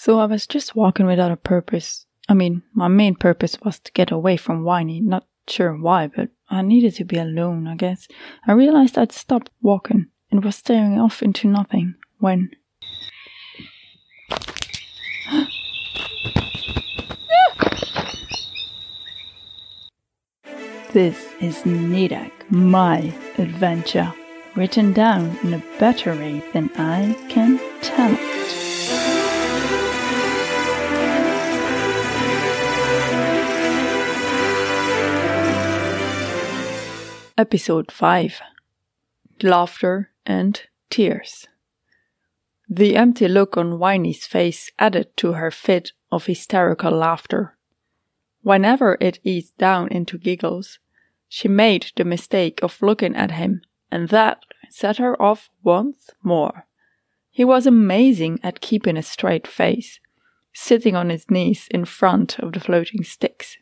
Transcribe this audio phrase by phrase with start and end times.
[0.00, 2.06] So I was just walking without a purpose.
[2.28, 5.00] I mean, my main purpose was to get away from Whiny.
[5.00, 8.06] Not sure why, but I needed to be alone, I guess.
[8.46, 12.52] I realized I'd stopped walking and was staring off into nothing when.
[20.92, 24.14] This is Nidak, my adventure,
[24.54, 28.67] written down in a better way than I can tell it.
[37.38, 38.40] Episode 5
[39.44, 40.60] Laughter and
[40.90, 41.46] Tears.
[42.68, 47.56] The empty look on Whiny's face added to her fit of hysterical laughter.
[48.42, 50.80] Whenever it eased down into giggles,
[51.28, 56.66] she made the mistake of looking at him, and that set her off once more.
[57.30, 60.00] He was amazing at keeping a straight face,
[60.52, 63.58] sitting on his knees in front of the floating sticks.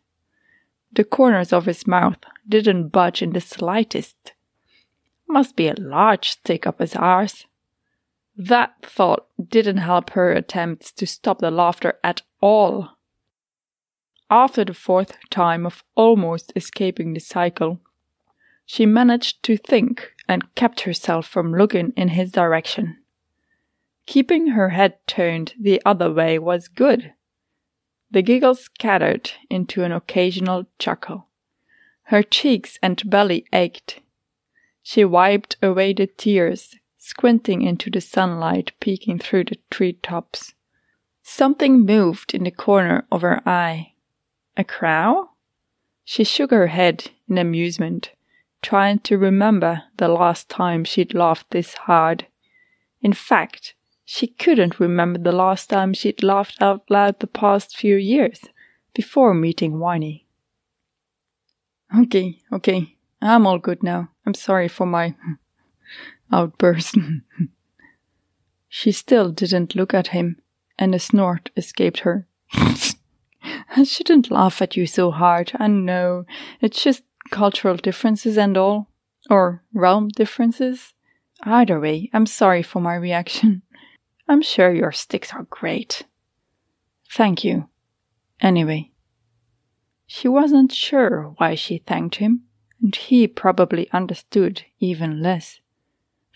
[0.93, 4.33] The corners of his mouth didn't budge in the slightest.
[5.29, 7.47] Must be a large stick up his arse.
[8.37, 12.91] That thought didn't help her attempts to stop the laughter at all.
[14.31, 17.81] After the fourth time of almost escaping the cycle,
[18.65, 22.99] she managed to think and kept herself from looking in his direction.
[24.07, 27.13] Keeping her head turned the other way was good.
[28.11, 31.29] The giggles scattered into an occasional chuckle.
[32.05, 34.01] Her cheeks and belly ached.
[34.83, 40.55] She wiped away the tears, squinting into the sunlight peeking through the tree tops.
[41.23, 43.95] Something moved in the corner of her eye.
[44.57, 45.31] A crow?
[46.05, 48.13] She shook her head in amusement,
[48.63, 52.27] trying to remember the last time she'd laughed this hard.
[53.03, 53.75] In fact,
[54.09, 58.41] she couldn't remember the last time she'd laughed out loud the past few years,
[58.95, 60.29] before meeting Whiny.
[61.95, 64.11] Okay, okay, I'm all good now.
[64.25, 65.17] I'm sorry for my
[66.33, 66.97] outburst.
[68.69, 70.41] she still didn't look at him,
[70.79, 72.29] and a snort escaped her.
[72.53, 76.27] I shouldn't laugh at you so hard, I know.
[76.61, 77.03] It's just
[77.33, 78.89] cultural differences and all.
[79.29, 80.95] Or realm differences.
[81.43, 83.63] Either way, I'm sorry for my reaction.
[84.29, 86.05] I'm sure your sticks are great.
[87.11, 87.69] Thank you.
[88.41, 88.93] Anyway.
[90.07, 92.43] She wasn't sure why she thanked him,
[92.81, 95.61] and he probably understood even less.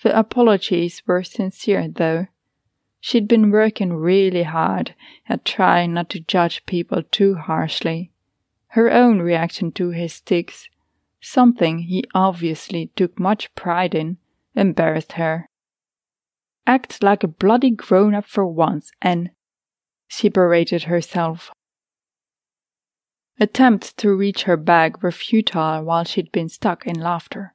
[0.02, 2.26] The apologies were sincere, though.
[3.00, 4.94] She'd been working really hard
[5.28, 8.12] at trying not to judge people too harshly.
[8.68, 10.68] Her own reaction to his sticks,
[11.20, 14.18] something he obviously took much pride in,
[14.54, 15.49] embarrassed her.
[16.66, 19.30] Act like a bloody grown up for once and.
[20.08, 21.50] She berated herself.
[23.38, 27.54] Attempts to reach her bag were futile while she'd been stuck in laughter.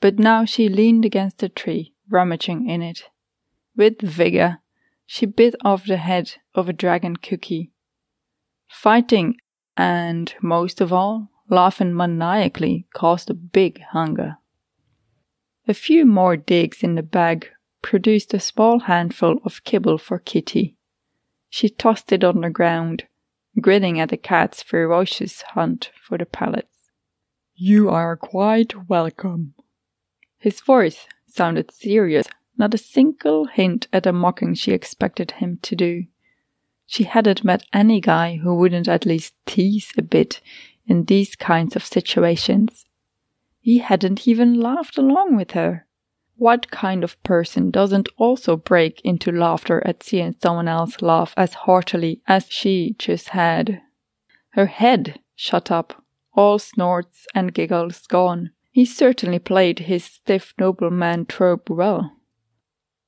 [0.00, 3.04] But now she leaned against a tree, rummaging in it.
[3.76, 4.58] With vigor,
[5.06, 7.70] she bit off the head of a dragon cookie.
[8.68, 9.36] Fighting
[9.76, 14.36] and, most of all, laughing maniacally caused a big hunger.
[15.66, 17.48] A few more digs in the bag
[17.82, 20.76] produced a small handful of kibble for Kitty.
[21.48, 23.04] She tossed it on the ground,
[23.60, 26.90] grinning at the cat's ferocious hunt for the pellets.
[27.54, 29.54] You are quite welcome.
[30.38, 32.26] His voice sounded serious,
[32.56, 36.04] not a single hint at the mocking she expected him to do.
[36.86, 40.40] She hadn't met any guy who wouldn't at least tease a bit
[40.86, 42.84] in these kinds of situations.
[43.60, 45.86] He hadn't even laughed along with her.
[46.40, 51.52] What kind of person doesn't also break into laughter at seeing someone else laugh as
[51.52, 53.82] heartily as she just had?
[54.52, 56.02] Her head shut up,
[56.32, 58.52] all snorts and giggles gone.
[58.70, 62.16] He certainly played his stiff nobleman trope well.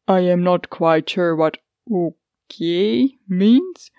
[0.07, 1.57] I am not quite sure what
[1.91, 3.91] okay means,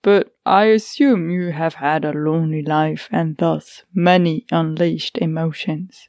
[0.00, 6.08] but I assume you have had a lonely life and thus many unleashed emotions.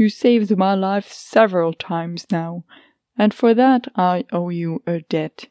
[0.00, 2.64] You saved my life several times now,
[3.18, 5.48] and for that I owe you a debt.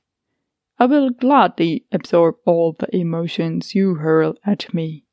[0.80, 5.06] I will gladly absorb all the emotions you hurl at me.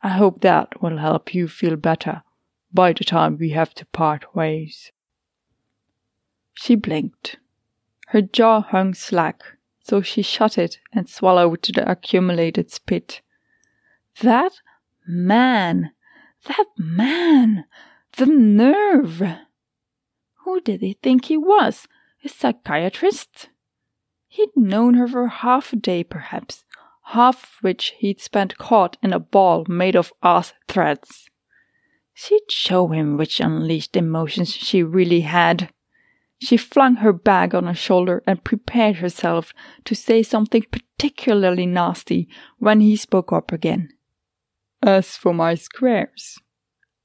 [0.00, 2.22] I hope that will help you feel better
[2.72, 4.92] by the time we have to part ways.
[6.54, 7.36] She blinked.
[8.06, 9.42] Her jaw hung slack,
[9.82, 13.20] so she shut it and swallowed the accumulated spit.
[14.22, 14.52] That
[15.06, 15.90] man!
[16.46, 17.66] That man!
[18.16, 19.22] The nerve!
[20.44, 21.86] Who did he think he was?
[22.24, 23.48] A psychiatrist?
[24.28, 26.64] He'd known her for half a day, perhaps,
[27.06, 31.28] half which he'd spent caught in a ball made of ass threads.
[32.14, 35.72] She'd show him which unleashed emotions she really had.
[36.38, 39.52] She flung her bag on her shoulder and prepared herself
[39.84, 42.28] to say something particularly nasty
[42.58, 43.88] when he spoke up again.
[44.82, 46.38] As for my squares,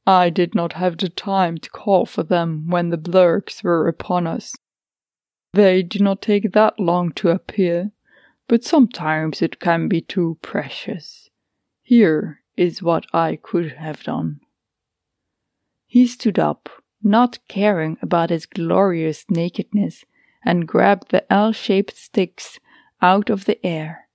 [0.08, 4.28] I did not have the time to call for them when the blurks were upon
[4.28, 4.54] us.
[5.54, 7.92] They do not take that long to appear,
[8.48, 11.30] but sometimes it can be too precious.
[11.82, 14.42] Here is what I could have done.
[15.88, 16.70] He stood up,
[17.02, 20.04] not caring about his glorious nakedness,
[20.44, 22.60] and grabbed the L shaped sticks
[23.02, 24.08] out of the air.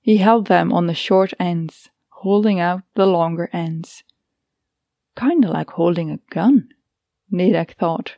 [0.00, 4.04] He held them on the short ends, holding out the longer ends.
[5.16, 6.70] Kinda like holding a gun,
[7.30, 8.16] Nedek thought,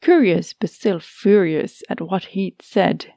[0.00, 3.14] curious but still furious at what he'd said.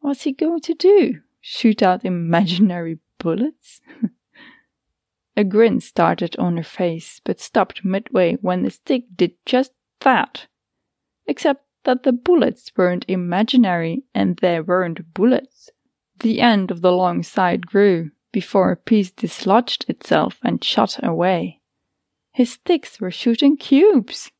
[0.00, 1.20] What's he going to do?
[1.40, 3.80] Shoot out imaginary bullets?
[5.36, 10.46] A grin started on her face, but stopped midway when the stick did just that.
[11.26, 15.70] Except that the bullets weren't imaginary and there weren't bullets.
[16.20, 21.60] The end of the long side grew before a piece dislodged itself and shot away.
[22.36, 24.30] His sticks were shooting cubes.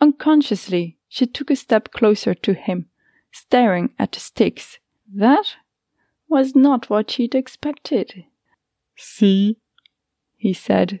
[0.00, 2.86] Unconsciously, she took a step closer to him,
[3.32, 4.78] staring at the sticks.
[5.12, 5.56] That
[6.28, 8.26] was not what she'd expected.
[8.94, 9.56] See,
[10.36, 11.00] he said.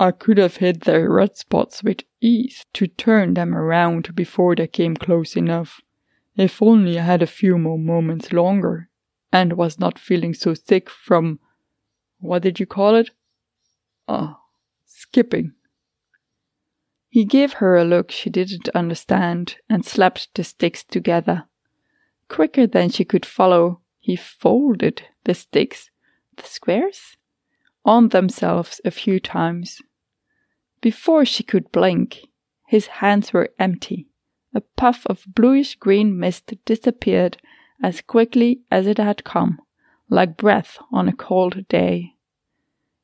[0.00, 4.66] I could have hit their red spots with ease to turn them around before they
[4.66, 5.82] came close enough,
[6.36, 8.88] if only I had a few more moments longer,
[9.30, 11.38] and was not feeling so sick from.
[12.18, 13.10] what did you call it?
[14.08, 14.40] Ah,
[15.14, 15.52] skipping.
[17.08, 21.44] He gave her a look she didn't understand and slapped the sticks together.
[22.28, 25.88] Quicker than she could follow, he folded the sticks,
[26.36, 27.16] the squares,
[27.84, 29.80] on themselves a few times.
[30.80, 32.26] Before she could blink,
[32.66, 34.08] his hands were empty.
[34.52, 37.36] A puff of bluish green mist disappeared
[37.80, 39.60] as quickly as it had come,
[40.08, 42.13] like breath on a cold day.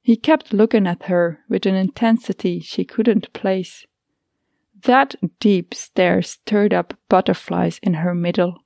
[0.03, 3.87] He kept looking at her with an intensity she couldn't place.
[4.83, 8.65] That deep stare stirred up butterflies in her middle.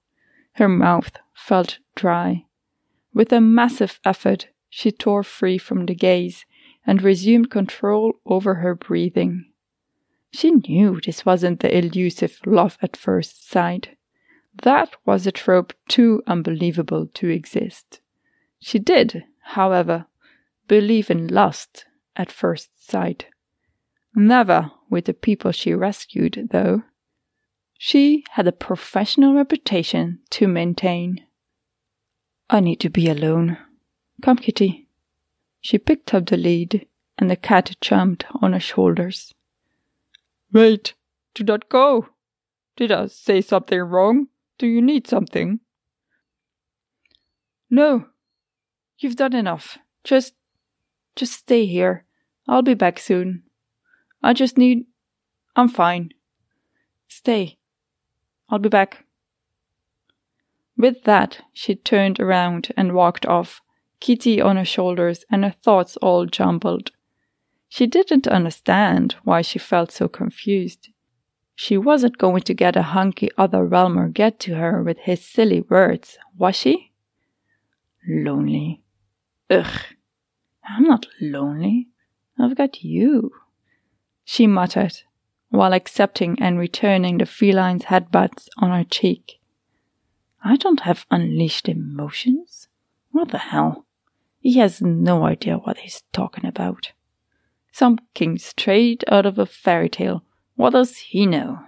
[0.53, 2.45] Her mouth felt dry.
[3.13, 6.47] With a massive effort, she tore free from the gaze
[6.87, 9.47] and resumed control over her breathing.
[10.33, 13.97] She knew this wasn't the elusive love at first sight.
[14.63, 18.01] That was a trope too unbelievable to exist.
[18.61, 20.07] She did, however,
[20.69, 23.27] believe in lust at first sight.
[24.15, 26.83] Never with the people she rescued, though.
[27.79, 31.27] She had a professional reputation to maintain.
[32.49, 33.59] I need to be alone,
[34.23, 34.89] Come, Kitty.
[35.61, 36.87] She picked up the lead,
[37.19, 39.35] and the cat jumped on her shoulders.
[40.53, 40.95] Wait,
[41.35, 42.09] do not go.
[42.77, 44.29] Did I say something wrong?
[44.59, 45.61] Do you need something?
[47.71, 48.07] No,
[48.99, 49.79] you've done enough.
[50.05, 50.35] Just,
[51.17, 52.05] just stay here.
[52.49, 53.43] I'll be back soon.
[54.23, 54.87] I just need.
[55.57, 56.11] I'm fine.
[57.09, 57.59] Stay.
[58.49, 59.05] I'll be back.
[60.77, 63.61] With that, she turned around and walked off,
[64.01, 66.91] Kitty on her shoulders, and her thoughts all jumbled.
[67.69, 70.89] She didn't understand why she felt so confused.
[71.55, 75.61] She wasn't going to get a hunky other realmer get to her with his silly
[75.61, 76.93] words, was she?
[78.07, 78.83] Lonely.
[79.49, 79.81] Ugh.
[80.69, 81.89] I'm not lonely.
[82.39, 83.33] I've got you.
[84.25, 85.03] She muttered,
[85.51, 89.41] while accepting and returning the feline's headbutts on her cheek.
[90.43, 92.69] I don't have unleashed emotions.
[93.13, 93.87] What the hell?
[94.41, 96.93] He has no idea what he's talking about.
[97.73, 100.23] Some king straight out of a fairy tale.
[100.57, 101.61] What does he know?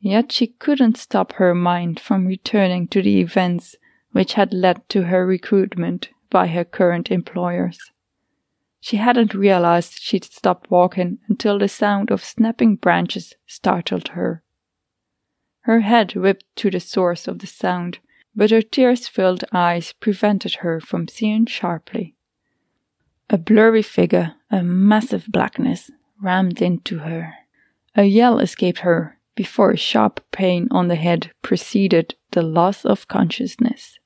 [0.00, 3.76] Yet she couldn't stop her mind from returning to the events
[4.12, 7.78] which had led to her recruitment by her current employers.
[8.80, 14.42] She hadn't realized she'd stopped walking until the sound of snapping branches startled her.
[15.62, 17.98] Her head whipped to the source of the sound
[18.38, 22.14] but her tears filled eyes prevented her from seeing sharply.
[23.28, 25.90] A blurry figure, a massive blackness,
[26.22, 27.34] rammed into her.
[27.96, 33.08] A yell escaped her before a sharp pain on the head preceded the loss of
[33.08, 33.98] consciousness.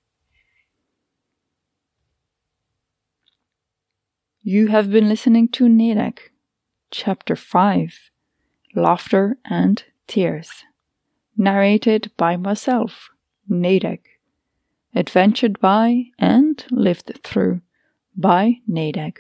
[4.45, 6.19] You have been listening to Nedek,
[6.91, 8.11] Chapter 5
[8.75, 10.65] Laughter and Tears
[11.37, 13.11] narrated by myself,
[13.49, 14.01] Nadek.
[14.97, 17.61] Adventured by and lived through
[18.17, 19.19] by Nadek.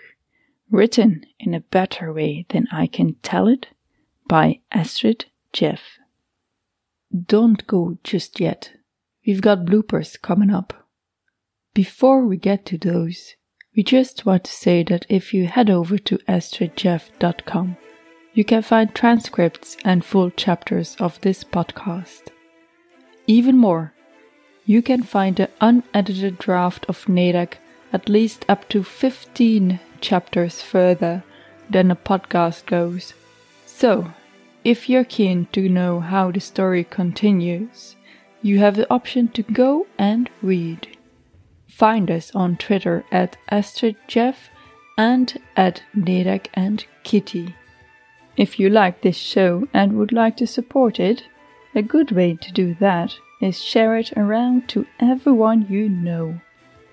[0.72, 3.68] Written in a better way than I can tell it
[4.26, 6.00] by Astrid Jeff.
[7.14, 8.72] Don't go just yet.
[9.24, 10.88] We've got bloopers coming up.
[11.74, 13.36] Before we get to those,
[13.74, 17.76] we just want to say that if you head over to astridjeff.com,
[18.34, 22.28] you can find transcripts and full chapters of this podcast.
[23.26, 23.92] Even more,
[24.64, 27.54] you can find the unedited draft of Nadek
[27.92, 31.22] at least up to 15 chapters further
[31.68, 33.14] than the podcast goes.
[33.66, 34.12] So,
[34.64, 37.96] if you're keen to know how the story continues,
[38.42, 40.88] you have the option to go and read.
[41.72, 44.36] Find us on Twitter at AstridJeff
[44.98, 47.56] and at Nedek and Kitty.
[48.36, 51.24] If you like this show and would like to support it,
[51.74, 56.40] a good way to do that is share it around to everyone you know.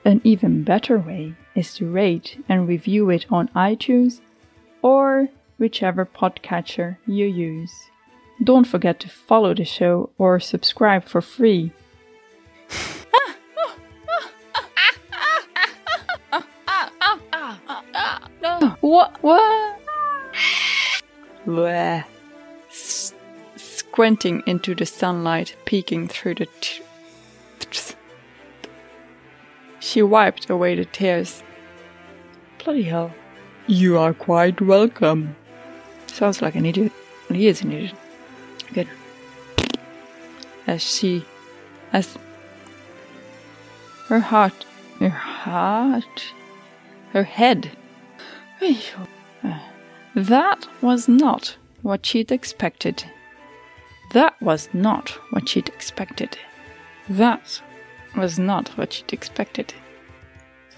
[0.06, 4.22] An even better way is to rate and review it on iTunes
[4.82, 7.74] or whichever podcatcher you use.
[8.42, 11.74] Don't forget to follow the show or subscribe for free.
[19.00, 19.80] what?
[21.46, 22.06] What?
[23.56, 26.48] Squinting into the sunlight, peeking through the.
[26.60, 26.84] T-
[29.80, 31.44] she wiped away the tears.
[32.64, 33.14] Bloody hell.
[33.68, 35.36] You are quite welcome.
[36.08, 36.92] Sounds like an idiot.
[37.30, 37.96] He is an idiot.
[38.74, 38.90] Good.
[40.68, 41.26] As she,
[41.94, 42.18] as
[44.10, 44.66] her heart,
[45.00, 46.34] her heart,
[47.14, 47.72] her head.
[49.44, 49.60] Uh,
[50.16, 53.04] that was not what she'd expected.
[54.14, 56.38] That was not what she'd expected.
[57.08, 57.62] That
[58.16, 59.74] was not what she'd expected.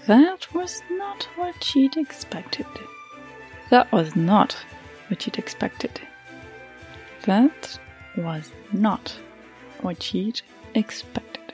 [0.06, 2.66] That was not what she'd expected.
[3.70, 4.58] That was not
[5.08, 6.00] what she'd expected.
[7.24, 7.56] That
[8.16, 9.16] was not
[9.80, 10.42] what she'd
[10.74, 11.52] expected.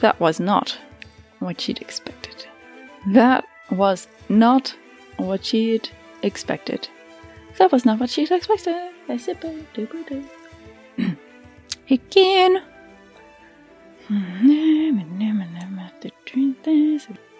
[0.00, 0.78] That was not
[1.38, 2.46] what she'd expected.
[3.08, 4.74] That was not
[5.16, 5.88] what she'd
[6.22, 6.88] expected.
[7.58, 8.92] That was not what she'd expected.
[11.90, 12.62] Again.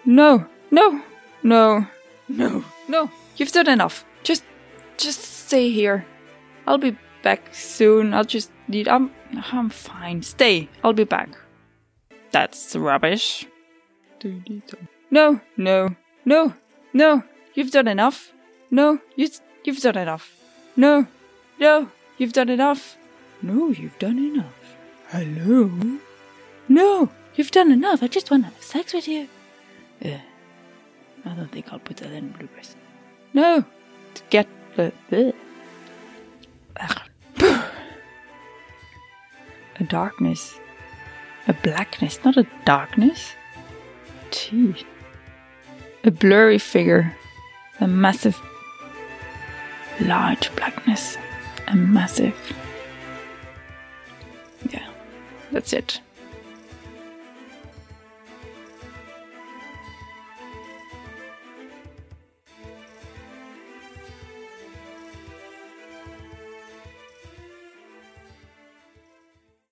[0.05, 1.01] No, no,
[1.43, 1.87] no,
[2.27, 3.11] no, no.
[3.37, 4.05] You've done enough.
[4.23, 4.43] Just,
[4.97, 6.05] just stay here.
[6.67, 8.13] I'll be back soon.
[8.13, 8.87] I'll just need.
[8.87, 9.11] I'm,
[9.51, 10.21] I'm fine.
[10.21, 10.69] Stay.
[10.83, 11.29] I'll be back.
[12.31, 13.47] That's rubbish.
[15.11, 15.95] No, no,
[16.29, 16.53] no,
[16.93, 17.23] no.
[17.55, 18.31] You've done enough.
[18.69, 19.27] No, you,
[19.63, 20.25] you've done enough.
[20.75, 21.07] No,
[21.59, 22.95] no, you've done enough.
[23.41, 24.75] No, you've done enough.
[25.07, 25.71] Hello?
[26.67, 28.03] No, you've done enough.
[28.03, 29.27] I just want to have sex with you.
[30.05, 30.21] Ugh.
[31.25, 32.75] I don't think I'll put that in bloopers.
[33.33, 33.65] No,
[34.13, 34.93] to get the.
[35.09, 35.33] the.
[39.79, 40.59] A darkness.
[41.47, 43.33] A blackness, not a darkness.
[44.29, 44.85] Gee.
[46.03, 47.15] A blurry figure.
[47.79, 48.39] A massive.
[49.99, 51.17] Large blackness.
[51.67, 52.35] A massive.
[54.69, 54.87] Yeah,
[55.51, 56.01] that's it.